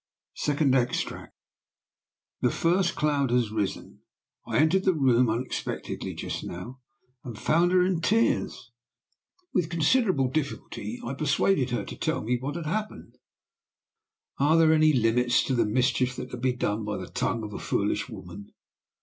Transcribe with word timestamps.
SECOND 0.33 0.73
EXTRACT. 0.73 1.31
"The 2.41 2.49
first 2.49 2.95
cloud 2.95 3.29
has 3.29 3.51
risen. 3.51 3.99
I 4.47 4.57
entered 4.57 4.83
the 4.83 4.95
room 4.95 5.29
unexpectedly 5.29 6.15
just 6.15 6.43
now, 6.43 6.79
and 7.23 7.37
found 7.37 7.71
her 7.71 7.83
in 7.85 8.01
tears. 8.01 8.71
"With 9.53 9.69
considerable 9.69 10.27
difficulty 10.27 10.99
I 11.05 11.13
persuaded 11.13 11.69
her 11.69 11.85
to 11.85 11.95
tell 11.95 12.23
me 12.23 12.39
what 12.39 12.55
had 12.55 12.65
happened. 12.65 13.19
Are 14.39 14.57
there 14.57 14.73
any 14.73 14.91
limits 14.91 15.43
to 15.43 15.53
the 15.53 15.67
mischief 15.67 16.15
that 16.15 16.31
can 16.31 16.39
be 16.39 16.53
done 16.53 16.83
by 16.83 16.97
the 16.97 17.05
tongue 17.05 17.43
of 17.43 17.53
a 17.53 17.59
foolish 17.59 18.09
woman? 18.09 18.51